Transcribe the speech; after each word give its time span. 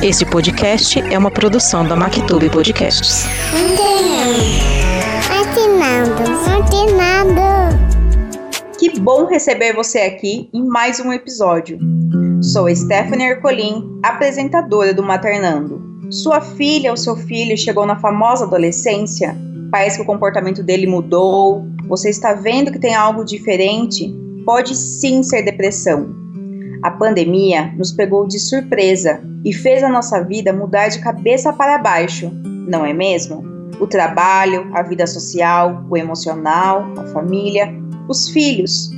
Este 0.00 0.24
podcast 0.24 1.00
é 1.00 1.18
uma 1.18 1.28
produção 1.30 1.84
da 1.84 1.96
Mactube 1.96 2.48
Podcasts. 2.50 3.26
Que 8.78 9.00
bom 9.00 9.26
receber 9.26 9.74
você 9.74 9.98
aqui 9.98 10.48
em 10.54 10.64
mais 10.64 11.00
um 11.00 11.12
episódio. 11.12 11.80
Sou 12.40 12.72
Stephanie 12.72 13.26
Ercolim, 13.26 13.98
apresentadora 14.04 14.94
do 14.94 15.02
Maternando. 15.02 15.82
Sua 16.12 16.40
filha 16.40 16.92
ou 16.92 16.96
seu 16.96 17.16
filho 17.16 17.58
chegou 17.58 17.84
na 17.84 17.98
famosa 17.98 18.44
adolescência? 18.44 19.36
Parece 19.72 19.96
que 19.96 20.02
o 20.04 20.06
comportamento 20.06 20.62
dele 20.62 20.86
mudou. 20.86 21.66
Você 21.88 22.08
está 22.08 22.34
vendo 22.34 22.70
que 22.70 22.78
tem 22.78 22.94
algo 22.94 23.24
diferente? 23.24 24.14
Pode 24.46 24.76
sim 24.76 25.24
ser 25.24 25.42
depressão. 25.42 26.17
A 26.82 26.90
pandemia 26.92 27.72
nos 27.76 27.92
pegou 27.92 28.26
de 28.26 28.38
surpresa 28.38 29.20
e 29.44 29.52
fez 29.52 29.82
a 29.82 29.88
nossa 29.88 30.22
vida 30.22 30.52
mudar 30.52 30.88
de 30.88 31.00
cabeça 31.00 31.52
para 31.52 31.78
baixo, 31.78 32.30
não 32.68 32.84
é 32.84 32.92
mesmo? 32.92 33.44
O 33.80 33.86
trabalho, 33.86 34.70
a 34.74 34.82
vida 34.82 35.06
social, 35.06 35.84
o 35.90 35.96
emocional, 35.96 36.86
a 36.96 37.04
família, 37.06 37.72
os 38.08 38.28
filhos, 38.28 38.90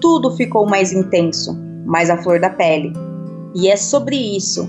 tudo 0.00 0.34
ficou 0.36 0.66
mais 0.68 0.92
intenso, 0.92 1.56
mais 1.84 2.08
à 2.08 2.16
flor 2.16 2.40
da 2.40 2.50
pele. 2.50 2.92
E 3.54 3.68
é 3.68 3.76
sobre 3.76 4.16
isso, 4.16 4.68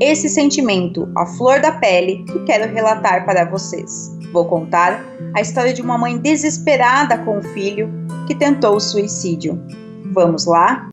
esse 0.00 0.28
sentimento, 0.28 1.08
a 1.16 1.26
flor 1.26 1.60
da 1.60 1.72
pele, 1.72 2.24
que 2.24 2.38
quero 2.44 2.72
relatar 2.72 3.24
para 3.24 3.44
vocês. 3.44 4.16
Vou 4.32 4.46
contar 4.46 5.04
a 5.36 5.40
história 5.40 5.72
de 5.72 5.82
uma 5.82 5.98
mãe 5.98 6.18
desesperada 6.18 7.18
com 7.18 7.38
o 7.38 7.42
filho 7.42 7.88
que 8.26 8.34
tentou 8.34 8.76
o 8.76 8.80
suicídio. 8.80 9.60
Vamos 10.12 10.46
lá? 10.46 10.88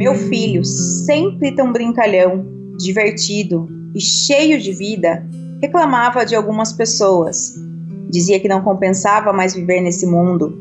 Meu 0.00 0.14
filho, 0.14 0.64
sempre 0.64 1.54
tão 1.54 1.74
brincalhão, 1.74 2.42
divertido 2.78 3.68
e 3.94 4.00
cheio 4.00 4.58
de 4.58 4.72
vida, 4.72 5.28
reclamava 5.60 6.24
de 6.24 6.34
algumas 6.34 6.72
pessoas. 6.72 7.62
Dizia 8.08 8.40
que 8.40 8.48
não 8.48 8.62
compensava 8.62 9.30
mais 9.30 9.54
viver 9.54 9.82
nesse 9.82 10.06
mundo. 10.06 10.58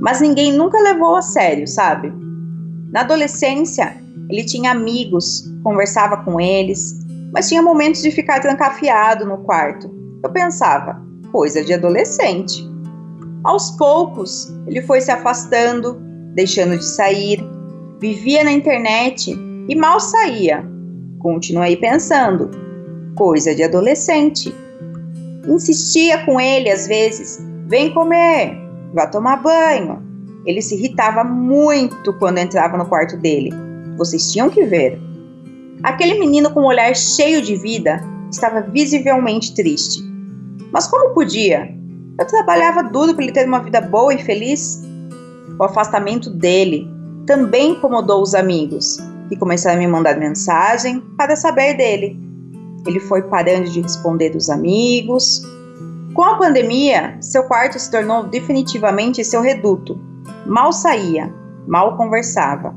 Mas 0.00 0.20
ninguém 0.20 0.52
nunca 0.52 0.78
levou 0.78 1.16
a 1.16 1.22
sério, 1.22 1.66
sabe? 1.66 2.12
Na 2.92 3.00
adolescência, 3.00 3.96
ele 4.30 4.44
tinha 4.44 4.70
amigos, 4.70 5.52
conversava 5.64 6.18
com 6.18 6.40
eles, 6.40 6.96
mas 7.32 7.48
tinha 7.48 7.62
momentos 7.62 8.02
de 8.02 8.12
ficar 8.12 8.38
trancafiado 8.38 9.26
no 9.26 9.38
quarto. 9.38 9.92
Eu 10.22 10.30
pensava, 10.30 11.04
coisa 11.32 11.64
de 11.64 11.74
adolescente. 11.74 12.64
Aos 13.42 13.72
poucos, 13.72 14.54
ele 14.64 14.80
foi 14.80 15.00
se 15.00 15.10
afastando, 15.10 16.00
deixando 16.36 16.78
de 16.78 16.84
sair, 16.84 17.55
Vivia 17.98 18.44
na 18.44 18.52
internet 18.52 19.30
e 19.68 19.74
mal 19.74 19.98
saía. 19.98 20.64
Continuei 21.18 21.76
pensando, 21.76 22.50
coisa 23.14 23.54
de 23.54 23.62
adolescente. 23.62 24.54
Insistia 25.48 26.24
com 26.24 26.38
ele 26.38 26.70
às 26.70 26.86
vezes: 26.86 27.42
vem 27.66 27.94
comer, 27.94 28.54
vá 28.92 29.06
tomar 29.06 29.42
banho. 29.42 30.02
Ele 30.44 30.60
se 30.60 30.76
irritava 30.76 31.24
muito 31.24 32.12
quando 32.18 32.38
entrava 32.38 32.76
no 32.76 32.86
quarto 32.86 33.16
dele. 33.16 33.50
Vocês 33.96 34.30
tinham 34.30 34.50
que 34.50 34.64
ver. 34.64 35.00
Aquele 35.82 36.18
menino 36.18 36.50
com 36.50 36.60
um 36.60 36.66
olhar 36.66 36.94
cheio 36.94 37.40
de 37.40 37.56
vida 37.56 38.00
estava 38.30 38.60
visivelmente 38.60 39.54
triste. 39.54 40.02
Mas 40.70 40.86
como 40.86 41.14
podia? 41.14 41.74
Eu 42.18 42.26
trabalhava 42.26 42.82
duro 42.82 43.14
para 43.14 43.24
ele 43.24 43.32
ter 43.32 43.46
uma 43.46 43.60
vida 43.60 43.80
boa 43.80 44.12
e 44.12 44.22
feliz. 44.22 44.82
O 45.58 45.64
afastamento 45.64 46.30
dele, 46.30 46.88
também 47.26 47.72
incomodou 47.72 48.22
os 48.22 48.34
amigos, 48.34 48.98
que 49.28 49.36
começaram 49.36 49.76
a 49.76 49.80
me 49.80 49.86
mandar 49.86 50.16
mensagem 50.16 51.00
para 51.16 51.36
saber 51.36 51.76
dele. 51.76 52.18
Ele 52.86 53.00
foi 53.00 53.22
parando 53.22 53.68
de 53.68 53.80
responder 53.80 54.30
dos 54.30 54.48
amigos. 54.48 55.42
Com 56.14 56.22
a 56.22 56.38
pandemia, 56.38 57.18
seu 57.20 57.42
quarto 57.44 57.78
se 57.78 57.90
tornou 57.90 58.24
definitivamente 58.24 59.24
seu 59.24 59.42
reduto. 59.42 60.00
Mal 60.46 60.72
saía, 60.72 61.34
mal 61.66 61.96
conversava. 61.96 62.74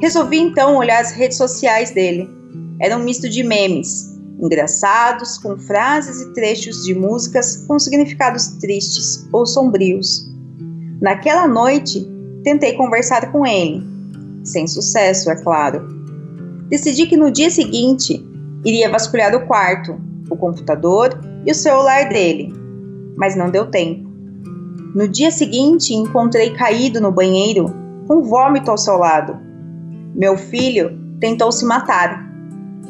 Resolvi 0.00 0.38
então 0.38 0.76
olhar 0.76 1.00
as 1.00 1.12
redes 1.12 1.36
sociais 1.36 1.90
dele. 1.90 2.28
Era 2.80 2.96
um 2.96 3.02
misto 3.02 3.28
de 3.28 3.42
memes, 3.42 4.18
engraçados, 4.40 5.36
com 5.36 5.58
frases 5.58 6.22
e 6.22 6.32
trechos 6.32 6.84
de 6.84 6.94
músicas 6.94 7.64
com 7.66 7.78
significados 7.78 8.46
tristes 8.60 9.28
ou 9.32 9.44
sombrios. 9.44 10.26
Naquela 11.00 11.46
noite, 11.46 12.08
Tentei 12.48 12.72
conversar 12.72 13.30
com 13.30 13.44
ele, 13.44 13.86
sem 14.42 14.66
sucesso, 14.66 15.30
é 15.30 15.36
claro. 15.36 15.86
Decidi 16.70 17.06
que 17.06 17.14
no 17.14 17.30
dia 17.30 17.50
seguinte 17.50 18.26
iria 18.64 18.90
vasculhar 18.90 19.34
o 19.34 19.46
quarto, 19.46 20.00
o 20.30 20.34
computador 20.34 21.10
e 21.44 21.52
o 21.52 21.54
celular 21.54 22.08
dele, 22.08 22.50
mas 23.18 23.36
não 23.36 23.50
deu 23.50 23.70
tempo. 23.70 24.08
No 24.94 25.06
dia 25.06 25.30
seguinte, 25.30 25.92
encontrei 25.92 26.54
caído 26.54 27.02
no 27.02 27.12
banheiro 27.12 27.66
com 28.06 28.22
vômito 28.22 28.70
ao 28.70 28.78
seu 28.78 28.96
lado. 28.96 29.38
Meu 30.14 30.38
filho 30.38 30.98
tentou 31.20 31.52
se 31.52 31.66
matar. 31.66 32.32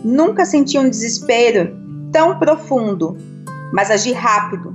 Nunca 0.04 0.44
senti 0.44 0.78
um 0.78 0.88
desespero 0.88 1.76
tão 2.12 2.38
profundo, 2.38 3.16
mas 3.72 3.90
agi 3.90 4.12
rápido. 4.12 4.72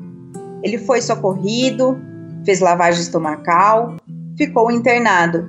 Ele 0.61 0.77
foi 0.77 1.01
socorrido, 1.01 1.97
fez 2.43 2.59
lavagem 2.59 2.99
estomacal, 2.99 3.95
ficou 4.37 4.71
internado. 4.71 5.47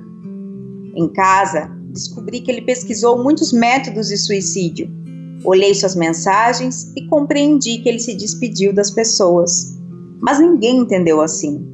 Em 0.95 1.07
casa, 1.09 1.69
descobri 1.91 2.41
que 2.41 2.51
ele 2.51 2.61
pesquisou 2.61 3.21
muitos 3.23 3.51
métodos 3.51 4.07
de 4.07 4.17
suicídio. 4.17 4.89
Olhei 5.43 5.73
suas 5.73 5.95
mensagens 5.95 6.91
e 6.95 7.07
compreendi 7.07 7.79
que 7.79 7.89
ele 7.89 7.99
se 7.99 8.15
despediu 8.15 8.73
das 8.73 8.91
pessoas. 8.91 9.77
Mas 10.21 10.39
ninguém 10.39 10.79
entendeu 10.79 11.21
assim. 11.21 11.65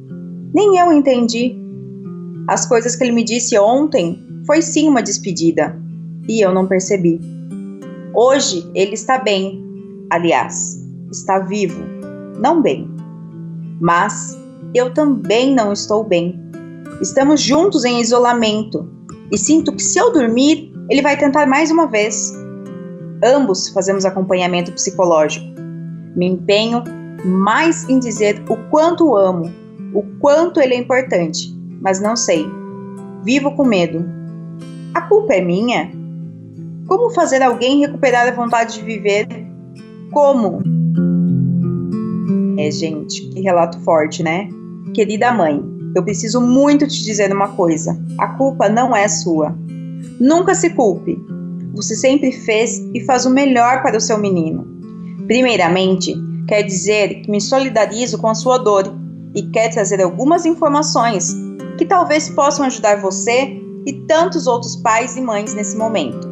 Nem 0.54 0.78
eu 0.78 0.92
entendi. 0.92 1.56
As 2.48 2.66
coisas 2.66 2.96
que 2.96 3.04
ele 3.04 3.12
me 3.12 3.24
disse 3.24 3.58
ontem 3.58 4.22
foi 4.46 4.60
sim 4.60 4.88
uma 4.88 5.02
despedida, 5.02 5.80
e 6.28 6.40
eu 6.44 6.52
não 6.52 6.66
percebi. 6.66 7.20
Hoje 8.14 8.68
ele 8.74 8.94
está 8.94 9.18
bem, 9.18 9.64
aliás, 10.10 10.84
está 11.10 11.38
vivo, 11.38 11.82
não 12.38 12.60
bem. 12.60 12.90
Mas 13.80 14.36
eu 14.74 14.92
também 14.92 15.54
não 15.54 15.72
estou 15.72 16.04
bem. 16.04 16.41
Estamos 17.00 17.40
juntos 17.40 17.84
em 17.84 18.00
isolamento 18.00 18.88
e 19.30 19.38
sinto 19.38 19.72
que 19.72 19.82
se 19.82 19.98
eu 19.98 20.12
dormir, 20.12 20.72
ele 20.90 21.02
vai 21.02 21.16
tentar 21.16 21.46
mais 21.46 21.70
uma 21.70 21.86
vez. 21.86 22.32
Ambos 23.24 23.68
fazemos 23.68 24.04
acompanhamento 24.04 24.72
psicológico. 24.72 25.46
Me 26.14 26.26
empenho 26.26 26.82
mais 27.24 27.88
em 27.88 27.98
dizer 27.98 28.42
o 28.48 28.56
quanto 28.68 29.08
o 29.08 29.16
amo, 29.16 29.50
o 29.94 30.02
quanto 30.20 30.60
ele 30.60 30.74
é 30.74 30.78
importante, 30.78 31.54
mas 31.80 32.00
não 32.00 32.16
sei. 32.16 32.46
Vivo 33.24 33.52
com 33.52 33.64
medo. 33.64 34.04
A 34.94 35.00
culpa 35.02 35.34
é 35.34 35.40
minha? 35.40 35.90
Como 36.86 37.10
fazer 37.10 37.42
alguém 37.42 37.80
recuperar 37.80 38.28
a 38.28 38.32
vontade 38.32 38.74
de 38.74 38.82
viver? 38.82 39.26
Como? 40.10 40.62
É, 42.58 42.70
gente, 42.70 43.28
que 43.30 43.40
relato 43.40 43.80
forte, 43.80 44.22
né? 44.22 44.48
Querida 44.92 45.32
mãe, 45.32 45.71
eu 45.94 46.02
preciso 46.02 46.40
muito 46.40 46.86
te 46.86 47.02
dizer 47.02 47.32
uma 47.32 47.48
coisa: 47.48 47.98
a 48.18 48.28
culpa 48.28 48.68
não 48.68 48.94
é 48.94 49.06
sua. 49.08 49.56
Nunca 50.20 50.54
se 50.54 50.70
culpe. 50.70 51.18
Você 51.74 51.96
sempre 51.96 52.32
fez 52.32 52.78
e 52.94 53.00
faz 53.04 53.24
o 53.24 53.30
melhor 53.30 53.82
para 53.82 53.96
o 53.96 54.00
seu 54.00 54.18
menino. 54.18 54.66
Primeiramente, 55.26 56.14
quer 56.46 56.62
dizer 56.62 57.22
que 57.22 57.30
me 57.30 57.40
solidarizo 57.40 58.18
com 58.18 58.28
a 58.28 58.34
sua 58.34 58.58
dor 58.58 58.92
e 59.34 59.42
quer 59.44 59.70
trazer 59.70 60.02
algumas 60.02 60.44
informações 60.44 61.34
que 61.78 61.86
talvez 61.86 62.28
possam 62.28 62.66
ajudar 62.66 63.00
você 63.00 63.58
e 63.86 63.92
tantos 64.06 64.46
outros 64.46 64.76
pais 64.76 65.16
e 65.16 65.20
mães 65.20 65.54
nesse 65.54 65.76
momento. 65.76 66.28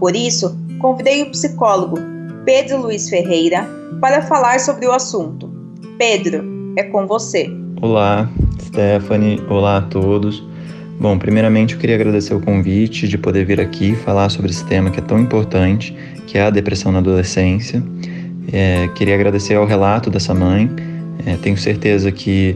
Por 0.00 0.14
isso, 0.14 0.56
convidei 0.80 1.22
o 1.22 1.30
psicólogo 1.30 1.96
Pedro 2.44 2.82
Luiz 2.82 3.08
Ferreira 3.08 3.68
para 4.00 4.22
falar 4.22 4.60
sobre 4.60 4.86
o 4.86 4.92
assunto. 4.92 5.50
Pedro, 5.96 6.44
é 6.76 6.82
com 6.82 7.06
você. 7.06 7.48
Olá, 7.80 8.28
Stephanie, 8.76 9.42
olá 9.48 9.78
a 9.78 9.80
todos. 9.80 10.44
Bom, 11.00 11.16
primeiramente 11.16 11.72
eu 11.72 11.80
queria 11.80 11.96
agradecer 11.96 12.34
o 12.34 12.40
convite 12.40 13.08
de 13.08 13.16
poder 13.16 13.46
vir 13.46 13.58
aqui 13.58 13.96
falar 13.96 14.28
sobre 14.28 14.50
esse 14.50 14.62
tema 14.66 14.90
que 14.90 15.00
é 15.00 15.02
tão 15.02 15.18
importante, 15.18 15.96
que 16.26 16.36
é 16.36 16.42
a 16.42 16.50
depressão 16.50 16.92
na 16.92 16.98
adolescência. 16.98 17.82
É, 18.52 18.86
queria 18.88 19.14
agradecer 19.14 19.54
ao 19.54 19.64
relato 19.64 20.10
dessa 20.10 20.34
mãe. 20.34 20.68
É, 21.24 21.38
tenho 21.38 21.56
certeza 21.56 22.12
que 22.12 22.54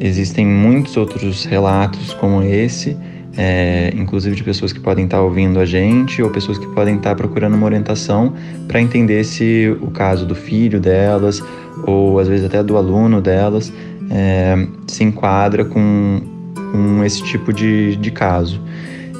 existem 0.00 0.44
muitos 0.44 0.96
outros 0.96 1.44
relatos 1.44 2.12
como 2.14 2.42
esse, 2.42 2.96
é, 3.36 3.92
inclusive 3.94 4.34
de 4.34 4.42
pessoas 4.42 4.72
que 4.72 4.80
podem 4.80 5.04
estar 5.04 5.20
ouvindo 5.20 5.60
a 5.60 5.64
gente 5.64 6.20
ou 6.20 6.30
pessoas 6.30 6.58
que 6.58 6.66
podem 6.74 6.96
estar 6.96 7.14
procurando 7.14 7.54
uma 7.54 7.66
orientação 7.66 8.34
para 8.66 8.80
entender 8.80 9.22
se 9.22 9.72
o 9.80 9.92
caso 9.92 10.26
do 10.26 10.34
filho 10.34 10.80
delas 10.80 11.40
ou 11.86 12.18
às 12.18 12.26
vezes 12.26 12.46
até 12.46 12.64
do 12.64 12.76
aluno 12.76 13.20
delas 13.20 13.72
é, 14.10 14.66
se 14.86 15.04
enquadra 15.04 15.64
com, 15.64 16.20
com 16.54 17.04
esse 17.04 17.22
tipo 17.24 17.52
de, 17.52 17.96
de 17.96 18.10
caso. 18.10 18.60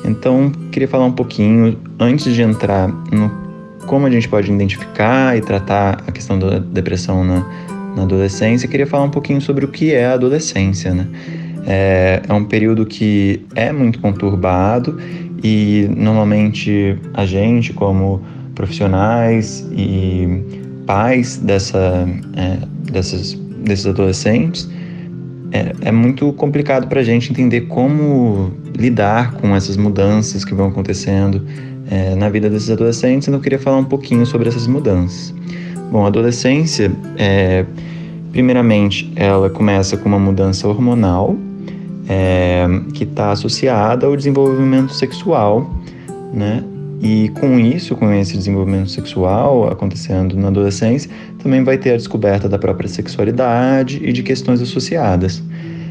Então, 0.05 0.50
queria 0.70 0.88
falar 0.88 1.05
um 1.05 1.12
pouquinho, 1.12 1.79
antes 1.99 2.34
de 2.34 2.43
entrar 2.43 2.88
no 2.88 3.43
como 3.87 4.06
a 4.06 4.11
gente 4.11 4.29
pode 4.29 4.50
identificar 4.50 5.37
e 5.37 5.40
tratar 5.40 6.05
a 6.06 6.12
questão 6.12 6.38
da 6.38 6.58
depressão 6.58 7.25
na, 7.25 7.44
na 7.96 8.02
adolescência, 8.02 8.69
queria 8.69 8.87
falar 8.87 9.05
um 9.05 9.11
pouquinho 9.11 9.40
sobre 9.40 9.64
o 9.64 9.69
que 9.69 9.93
é 9.93 10.06
a 10.06 10.14
adolescência, 10.14 10.94
né? 10.94 11.06
É, 11.67 12.23
é 12.28 12.32
um 12.32 12.44
período 12.44 12.85
que 12.87 13.44
é 13.55 13.70
muito 13.73 14.00
conturbado 14.00 14.99
e 15.43 15.88
normalmente 15.96 16.99
a 17.14 17.25
gente, 17.25 17.73
como 17.73 18.23
profissionais 18.55 19.67
e 19.73 20.43
pais 20.87 21.37
dessa, 21.37 22.08
é, 22.37 22.58
dessas, 22.90 23.38
desses 23.62 23.87
adolescentes, 23.87 24.69
é, 25.53 25.73
é 25.82 25.93
muito 25.93 26.32
complicado 26.32 26.87
para 26.88 27.00
a 27.00 27.05
gente 27.05 27.31
entender 27.31 27.62
como 27.62 28.53
lidar 28.76 29.32
com 29.35 29.55
essas 29.55 29.76
mudanças 29.76 30.44
que 30.44 30.55
vão 30.55 30.69
acontecendo 30.69 31.44
é, 31.91 32.14
na 32.14 32.29
vida 32.29 32.49
desses 32.49 32.70
adolescentes. 32.70 33.29
Então 33.29 33.38
eu 33.38 33.43
queria 33.43 33.59
falar 33.59 33.76
um 33.76 33.85
pouquinho 33.85 34.25
sobre 34.25 34.49
essas 34.49 34.67
mudanças. 34.67 35.35
Bom, 35.91 36.05
a 36.05 36.09
adolescência, 36.09 36.91
é, 37.19 37.67
primeiramente, 38.32 39.12
ela 39.14 39.50
começa 39.50 39.97
com 39.97 40.09
uma 40.09 40.19
mudança 40.19 40.67
hormonal 40.67 41.37
é, 42.09 42.67
que 42.94 43.05
está 43.05 43.32
associada 43.32 44.06
ao 44.06 44.17
desenvolvimento 44.17 44.94
sexual, 44.94 45.70
né? 46.32 46.64
E 47.02 47.31
com 47.31 47.58
isso, 47.58 47.96
com 47.96 48.12
esse 48.12 48.37
desenvolvimento 48.37 48.88
sexual 48.88 49.69
acontecendo 49.69 50.37
na 50.37 50.46
adolescência, 50.46 51.10
também 51.43 51.64
vai 51.64 51.76
ter 51.76 51.94
a 51.94 51.96
descoberta 51.96 52.49
da 52.49 52.56
própria 52.56 52.88
sexualidade 52.88 54.00
e 54.00 54.12
de 54.12 54.22
questões 54.22 54.62
associadas. 54.62 55.43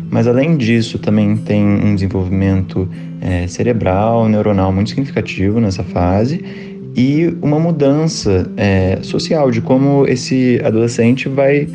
Mas 0.10 0.26
além 0.26 0.56
disso, 0.56 0.98
também 0.98 1.36
tem 1.36 1.66
um 1.66 1.96
desenvolvimento 1.96 2.88
é, 3.20 3.46
cerebral, 3.48 4.30
neuronal 4.30 4.72
muito 4.72 4.90
significativo 4.90 5.60
nessa 5.60 5.84
fase 5.84 6.46
e 6.96 7.36
uma 7.42 7.60
mudança 7.60 8.50
é, 8.56 9.00
social 9.02 9.52
de 9.52 9.62
como 9.62 10.06
esse 10.08 10.62
adolescente 10.64 11.28
vai 11.28 11.68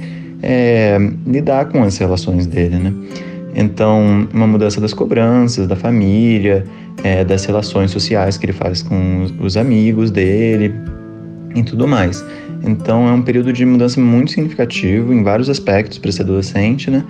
é, 0.42 0.98
lidar 1.26 1.66
com 1.66 1.82
as 1.82 1.98
relações 1.98 2.46
dele, 2.46 2.76
né? 2.76 2.92
Então, 3.58 4.28
uma 4.34 4.46
mudança 4.46 4.82
das 4.82 4.92
cobranças, 4.92 5.66
da 5.66 5.74
família, 5.74 6.62
é, 7.02 7.24
das 7.24 7.46
relações 7.46 7.90
sociais 7.90 8.36
que 8.36 8.44
ele 8.44 8.52
faz 8.52 8.82
com 8.82 9.26
os 9.40 9.56
amigos 9.56 10.10
dele 10.10 10.74
e 11.54 11.62
tudo 11.62 11.88
mais. 11.88 12.22
Então, 12.62 13.08
é 13.08 13.12
um 13.12 13.22
período 13.22 13.54
de 13.54 13.64
mudança 13.64 13.98
muito 13.98 14.32
significativo 14.32 15.10
em 15.14 15.22
vários 15.22 15.48
aspectos 15.48 15.96
para 15.96 16.10
esse 16.10 16.20
adolescente, 16.20 16.90
né? 16.90 17.02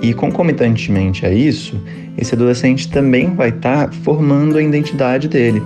E 0.00 0.14
concomitantemente 0.14 1.26
a 1.26 1.30
isso, 1.30 1.78
esse 2.16 2.34
adolescente 2.34 2.88
também 2.88 3.34
vai 3.34 3.50
estar 3.50 3.88
tá 3.88 3.92
formando 4.02 4.56
a 4.56 4.62
identidade 4.62 5.28
dele. 5.28 5.62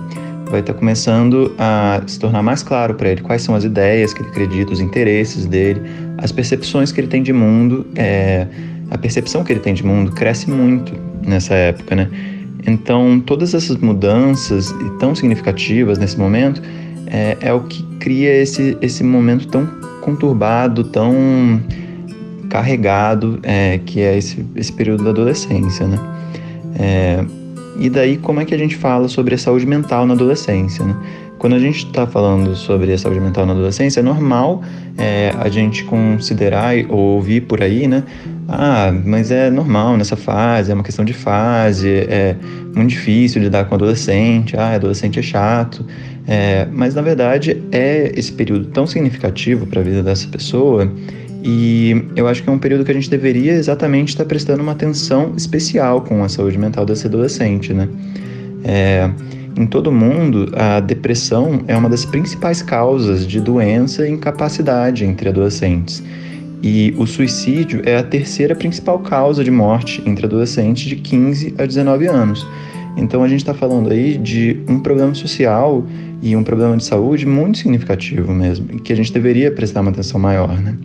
Vai 0.51 0.59
estar 0.59 0.73
tá 0.73 0.79
começando 0.79 1.55
a 1.57 2.01
se 2.05 2.19
tornar 2.19 2.43
mais 2.43 2.61
claro 2.61 2.95
para 2.95 3.09
ele 3.09 3.21
quais 3.21 3.41
são 3.43 3.55
as 3.55 3.63
ideias 3.63 4.13
que 4.13 4.21
ele 4.21 4.29
acredita, 4.29 4.73
os 4.73 4.81
interesses 4.81 5.45
dele, 5.45 5.81
as 6.17 6.33
percepções 6.33 6.91
que 6.91 6.99
ele 6.99 7.07
tem 7.07 7.23
de 7.23 7.31
mundo. 7.31 7.87
É, 7.95 8.45
a 8.89 8.97
percepção 8.97 9.43
que 9.43 9.51
ele 9.51 9.59
tem 9.59 9.73
de 9.73 9.85
mundo 9.85 10.11
cresce 10.11 10.49
muito 10.49 10.93
nessa 11.25 11.53
época, 11.53 11.95
né? 11.95 12.09
Então, 12.65 13.19
todas 13.19 13.53
essas 13.53 13.77
mudanças 13.77 14.73
tão 14.99 15.15
significativas 15.15 15.97
nesse 15.97 16.19
momento 16.19 16.61
é, 17.07 17.37
é 17.39 17.53
o 17.53 17.61
que 17.61 17.83
cria 17.99 18.33
esse, 18.41 18.77
esse 18.81 19.03
momento 19.03 19.47
tão 19.47 19.65
conturbado, 20.01 20.83
tão 20.83 21.61
carregado, 22.49 23.39
é, 23.43 23.79
que 23.85 24.01
é 24.01 24.17
esse, 24.17 24.45
esse 24.55 24.71
período 24.71 25.03
da 25.03 25.09
adolescência, 25.11 25.87
né? 25.87 25.97
É, 26.79 27.25
e 27.79 27.89
daí, 27.89 28.17
como 28.17 28.39
é 28.39 28.45
que 28.45 28.53
a 28.53 28.57
gente 28.57 28.75
fala 28.75 29.07
sobre 29.07 29.35
a 29.35 29.37
saúde 29.37 29.65
mental 29.65 30.05
na 30.05 30.13
adolescência, 30.13 30.83
né? 30.83 30.95
Quando 31.37 31.53
a 31.55 31.59
gente 31.59 31.85
está 31.85 32.07
falando 32.07 32.55
sobre 32.55 32.91
a 32.91 32.97
saúde 32.97 33.19
mental 33.19 33.45
na 33.45 33.53
adolescência, 33.53 33.99
é 33.99 34.03
normal 34.03 34.63
é, 34.97 35.31
a 35.37 35.47
gente 35.49 35.83
considerar 35.83 36.73
ou 36.89 37.15
ouvir 37.15 37.41
por 37.41 37.61
aí, 37.61 37.87
né? 37.87 38.03
Ah, 38.47 38.93
mas 39.03 39.29
é 39.29 39.49
normal 39.49 39.97
nessa 39.97 40.15
fase, 40.15 40.71
é 40.71 40.73
uma 40.73 40.83
questão 40.83 41.03
de 41.03 41.13
fase, 41.13 41.89
é 41.89 42.35
muito 42.73 42.91
difícil 42.91 43.41
lidar 43.41 43.65
com 43.65 43.75
adolescente, 43.75 44.55
ah, 44.55 44.75
adolescente 44.75 45.19
é 45.19 45.21
chato. 45.21 45.85
É, 46.27 46.67
mas 46.71 46.93
na 46.93 47.01
verdade 47.01 47.63
é 47.71 48.11
esse 48.15 48.31
período 48.31 48.65
tão 48.67 48.85
significativo 48.85 49.65
para 49.65 49.79
a 49.79 49.83
vida 49.83 50.03
dessa 50.03 50.27
pessoa 50.27 50.91
e 51.43 52.05
eu 52.15 52.27
acho 52.27 52.43
que 52.43 52.49
é 52.49 52.51
um 52.51 52.59
período 52.59 52.83
que 52.83 52.91
a 52.91 52.93
gente 52.93 53.09
deveria 53.09 53.53
exatamente 53.53 54.09
estar 54.09 54.25
prestando 54.25 54.61
uma 54.61 54.73
atenção 54.73 55.33
especial 55.37 56.01
com 56.01 56.21
a 56.21 56.27
saúde 56.27 56.57
mental 56.57 56.85
desse 56.85 57.07
adolescente, 57.07 57.73
né? 57.73 57.87
É, 58.65 59.09
em 59.55 59.65
todo 59.65 59.91
mundo, 59.91 60.51
a 60.55 60.79
depressão 60.79 61.63
é 61.67 61.77
uma 61.77 61.89
das 61.89 62.03
principais 62.03 62.61
causas 62.61 63.25
de 63.25 63.39
doença 63.39 64.05
e 64.05 64.11
incapacidade 64.11 65.05
entre 65.05 65.29
adolescentes. 65.29 66.03
E 66.61 66.93
o 66.97 67.05
suicídio 67.05 67.81
é 67.85 67.97
a 67.97 68.03
terceira 68.03 68.55
principal 68.55 68.99
causa 68.99 69.43
de 69.43 69.51
morte 69.51 70.01
entre 70.05 70.25
adolescentes 70.25 70.85
de 70.85 70.95
15 70.95 71.55
a 71.57 71.65
19 71.65 72.07
anos. 72.07 72.45
Então 72.97 73.23
a 73.23 73.27
gente 73.27 73.41
está 73.41 73.53
falando 73.53 73.91
aí 73.91 74.17
de 74.17 74.59
um 74.67 74.79
problema 74.79 75.13
social 75.13 75.85
e 76.21 76.35
um 76.35 76.43
problema 76.43 76.75
de 76.75 76.83
saúde 76.83 77.25
muito 77.25 77.59
significativo 77.59 78.33
mesmo, 78.33 78.67
que 78.79 78.91
a 78.91 78.95
gente 78.95 79.13
deveria 79.13 79.51
prestar 79.51 79.81
uma 79.81 79.91
atenção 79.91 80.19
maior, 80.19 80.59
né? 80.59 80.75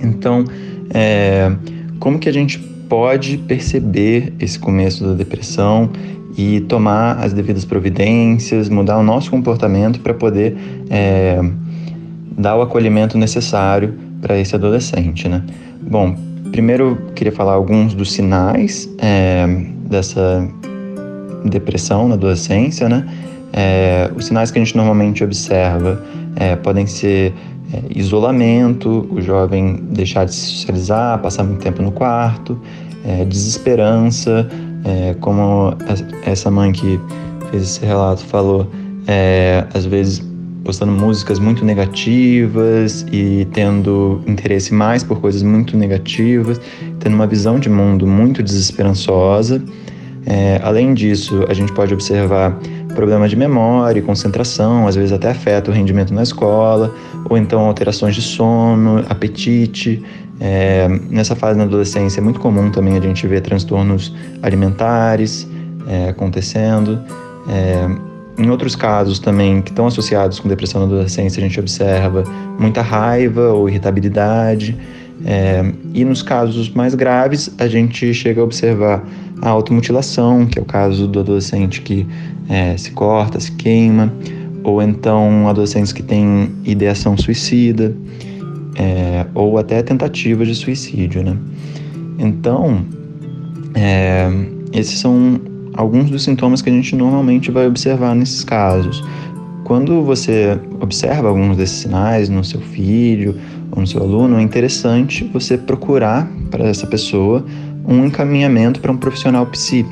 Então, 0.00 0.44
é, 0.90 1.50
como 1.98 2.18
que 2.18 2.28
a 2.28 2.32
gente 2.32 2.58
pode 2.88 3.38
perceber 3.38 4.32
esse 4.38 4.58
começo 4.58 5.04
da 5.04 5.14
depressão 5.14 5.90
e 6.36 6.60
tomar 6.60 7.18
as 7.18 7.32
devidas 7.32 7.64
providências, 7.64 8.68
mudar 8.68 8.98
o 8.98 9.02
nosso 9.02 9.30
comportamento 9.30 10.00
para 10.00 10.14
poder 10.14 10.56
é, 10.90 11.40
dar 12.36 12.56
o 12.56 12.62
acolhimento 12.62 13.16
necessário 13.16 13.94
para 14.24 14.38
esse 14.38 14.54
adolescente, 14.54 15.28
né? 15.28 15.42
Bom, 15.82 16.16
primeiro 16.50 16.96
queria 17.14 17.32
falar 17.32 17.52
alguns 17.52 17.92
dos 17.92 18.10
sinais 18.10 18.88
é, 18.98 19.46
dessa 19.86 20.48
depressão 21.44 22.08
na 22.08 22.14
adolescência, 22.14 22.88
né? 22.88 23.06
É, 23.52 24.10
os 24.16 24.24
sinais 24.24 24.50
que 24.50 24.58
a 24.58 24.64
gente 24.64 24.74
normalmente 24.74 25.22
observa 25.22 26.02
é, 26.36 26.56
podem 26.56 26.86
ser 26.86 27.34
é, 27.70 27.82
isolamento, 27.94 29.06
o 29.10 29.20
jovem 29.20 29.76
deixar 29.90 30.24
de 30.24 30.34
se 30.34 30.46
socializar, 30.46 31.18
passar 31.18 31.44
muito 31.44 31.60
tempo 31.60 31.82
no 31.82 31.92
quarto, 31.92 32.58
é, 33.06 33.26
desesperança, 33.26 34.48
é, 34.84 35.14
como 35.20 35.76
essa 36.24 36.50
mãe 36.50 36.72
que 36.72 36.98
fez 37.50 37.62
esse 37.62 37.84
relato 37.84 38.24
falou, 38.24 38.66
às 39.74 39.84
vezes 39.84 40.33
postando 40.64 40.92
músicas 40.92 41.38
muito 41.38 41.64
negativas 41.64 43.04
e 43.12 43.46
tendo 43.52 44.22
interesse 44.26 44.72
mais 44.72 45.04
por 45.04 45.20
coisas 45.20 45.42
muito 45.42 45.76
negativas, 45.76 46.60
tendo 46.98 47.14
uma 47.14 47.26
visão 47.26 47.58
de 47.58 47.68
mundo 47.68 48.06
muito 48.06 48.42
desesperançosa. 48.42 49.62
É, 50.26 50.58
além 50.62 50.94
disso, 50.94 51.44
a 51.48 51.54
gente 51.54 51.72
pode 51.72 51.92
observar 51.92 52.58
problemas 52.94 53.30
de 53.30 53.36
memória 53.36 53.98
e 53.98 54.02
concentração, 54.02 54.86
às 54.86 54.94
vezes 54.94 55.12
até 55.12 55.30
afeta 55.30 55.70
o 55.70 55.74
rendimento 55.74 56.14
na 56.14 56.22
escola, 56.22 56.94
ou 57.28 57.36
então 57.36 57.60
alterações 57.60 58.14
de 58.14 58.22
sono, 58.22 59.04
apetite. 59.08 60.02
É, 60.40 60.88
nessa 61.10 61.36
fase 61.36 61.58
na 61.58 61.64
adolescência 61.64 62.20
é 62.20 62.22
muito 62.22 62.40
comum 62.40 62.70
também 62.70 62.96
a 62.96 63.00
gente 63.00 63.26
ver 63.26 63.40
transtornos 63.42 64.14
alimentares 64.42 65.46
é, 65.86 66.08
acontecendo. 66.08 66.98
Em 68.36 68.50
outros 68.50 68.74
casos 68.74 69.18
também 69.18 69.62
que 69.62 69.70
estão 69.70 69.86
associados 69.86 70.40
com 70.40 70.48
depressão 70.48 70.80
na 70.80 70.86
adolescência, 70.86 71.40
a 71.40 71.46
gente 71.46 71.58
observa 71.60 72.24
muita 72.58 72.82
raiva 72.82 73.52
ou 73.52 73.68
irritabilidade. 73.68 74.76
É, 75.24 75.64
e 75.92 76.04
nos 76.04 76.22
casos 76.22 76.68
mais 76.70 76.94
graves, 76.94 77.48
a 77.58 77.68
gente 77.68 78.12
chega 78.12 78.40
a 78.40 78.44
observar 78.44 79.04
a 79.40 79.48
automutilação, 79.50 80.46
que 80.46 80.58
é 80.58 80.62
o 80.62 80.64
caso 80.64 81.06
do 81.06 81.20
adolescente 81.20 81.80
que 81.80 82.06
é, 82.48 82.76
se 82.76 82.90
corta, 82.90 83.38
se 83.38 83.52
queima, 83.52 84.12
ou 84.64 84.82
então 84.82 85.48
adolescentes 85.48 85.92
que 85.92 86.02
têm 86.02 86.50
ideação 86.64 87.16
suicida, 87.16 87.94
é, 88.76 89.26
ou 89.34 89.58
até 89.58 89.82
tentativa 89.82 90.44
de 90.44 90.54
suicídio. 90.54 91.22
Né? 91.22 91.36
Então, 92.18 92.84
é, 93.74 94.28
esses 94.72 94.98
são 94.98 95.40
alguns 95.76 96.10
dos 96.10 96.22
sintomas 96.22 96.62
que 96.62 96.70
a 96.70 96.72
gente 96.72 96.94
normalmente 96.94 97.50
vai 97.50 97.66
observar 97.66 98.14
nesses 98.14 98.44
casos. 98.44 99.02
Quando 99.64 100.02
você 100.02 100.58
observa 100.80 101.28
alguns 101.28 101.56
desses 101.56 101.78
sinais 101.78 102.28
no 102.28 102.44
seu 102.44 102.60
filho 102.60 103.34
ou 103.72 103.80
no 103.80 103.86
seu 103.86 104.02
aluno, 104.02 104.38
é 104.38 104.42
interessante 104.42 105.24
você 105.32 105.56
procurar 105.56 106.28
para 106.50 106.64
essa 106.64 106.86
pessoa 106.86 107.44
um 107.86 108.04
encaminhamento 108.04 108.80
para 108.80 108.92
um 108.92 108.96
profissional 108.96 109.46
psi, 109.46 109.86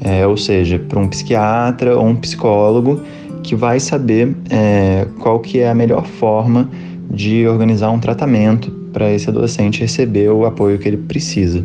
é, 0.00 0.26
ou 0.26 0.36
seja, 0.36 0.78
para 0.78 0.98
um 0.98 1.08
psiquiatra 1.08 1.96
ou 1.96 2.06
um 2.06 2.16
psicólogo 2.16 3.00
que 3.42 3.54
vai 3.54 3.78
saber 3.78 4.36
é, 4.50 5.06
qual 5.20 5.38
que 5.38 5.60
é 5.60 5.70
a 5.70 5.74
melhor 5.74 6.04
forma 6.04 6.68
de 7.08 7.46
organizar 7.46 7.90
um 7.90 8.00
tratamento 8.00 8.70
para 8.92 9.12
esse 9.12 9.28
adolescente 9.28 9.80
receber 9.80 10.30
o 10.30 10.44
apoio 10.44 10.78
que 10.78 10.88
ele 10.88 10.96
precisa. 10.96 11.64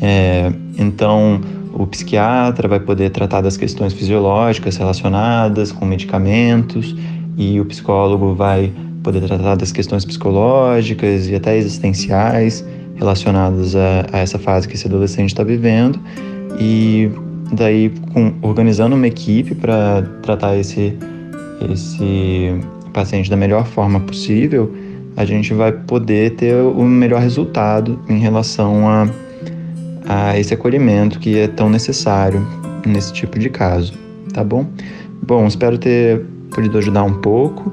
É, 0.00 0.52
então, 0.78 1.40
o 1.80 1.86
psiquiatra 1.86 2.68
vai 2.68 2.78
poder 2.78 3.08
tratar 3.08 3.40
das 3.40 3.56
questões 3.56 3.94
fisiológicas 3.94 4.76
relacionadas 4.76 5.72
com 5.72 5.86
medicamentos 5.86 6.94
e 7.38 7.58
o 7.58 7.64
psicólogo 7.64 8.34
vai 8.34 8.70
poder 9.02 9.22
tratar 9.22 9.54
das 9.54 9.72
questões 9.72 10.04
psicológicas 10.04 11.26
e 11.26 11.34
até 11.34 11.56
existenciais 11.56 12.62
relacionadas 12.96 13.74
a, 13.74 14.04
a 14.12 14.18
essa 14.18 14.38
fase 14.38 14.68
que 14.68 14.74
esse 14.74 14.86
adolescente 14.86 15.30
está 15.30 15.42
vivendo. 15.42 15.98
E 16.58 17.10
daí 17.50 17.90
com, 18.12 18.34
organizando 18.42 18.94
uma 18.94 19.06
equipe 19.06 19.54
para 19.54 20.02
tratar 20.22 20.58
esse 20.58 20.94
esse 21.72 22.60
paciente 22.92 23.30
da 23.30 23.36
melhor 23.36 23.66
forma 23.66 24.00
possível, 24.00 24.74
a 25.16 25.24
gente 25.24 25.54
vai 25.54 25.72
poder 25.72 26.34
ter 26.36 26.56
o 26.56 26.82
melhor 26.84 27.20
resultado 27.20 27.98
em 28.08 28.18
relação 28.18 28.88
a, 28.88 29.08
a 30.10 30.36
esse 30.36 30.52
acolhimento 30.52 31.20
que 31.20 31.38
é 31.38 31.46
tão 31.46 31.70
necessário 31.70 32.44
nesse 32.84 33.12
tipo 33.12 33.38
de 33.38 33.48
caso, 33.48 33.92
tá 34.32 34.42
bom? 34.42 34.66
Bom, 35.22 35.46
espero 35.46 35.78
ter 35.78 36.26
podido 36.52 36.78
ajudar 36.78 37.04
um 37.04 37.14
pouco 37.14 37.72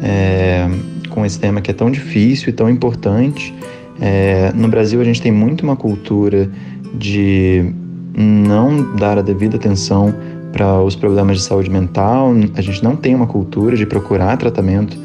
é, 0.00 0.68
com 1.10 1.26
esse 1.26 1.36
tema 1.36 1.60
que 1.60 1.72
é 1.72 1.74
tão 1.74 1.90
difícil 1.90 2.50
e 2.50 2.52
tão 2.52 2.70
importante. 2.70 3.52
É, 4.00 4.52
no 4.54 4.68
Brasil, 4.68 5.00
a 5.00 5.04
gente 5.04 5.20
tem 5.20 5.32
muito 5.32 5.62
uma 5.62 5.74
cultura 5.74 6.48
de 6.94 7.74
não 8.16 8.94
dar 8.94 9.18
a 9.18 9.22
devida 9.22 9.56
atenção 9.56 10.14
para 10.52 10.80
os 10.80 10.94
problemas 10.94 11.38
de 11.38 11.42
saúde 11.42 11.70
mental. 11.70 12.32
A 12.54 12.60
gente 12.60 12.84
não 12.84 12.94
tem 12.94 13.16
uma 13.16 13.26
cultura 13.26 13.76
de 13.76 13.84
procurar 13.84 14.36
tratamento 14.36 14.96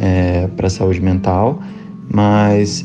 é, 0.00 0.48
para 0.56 0.68
saúde 0.68 1.00
mental, 1.00 1.62
mas 2.12 2.84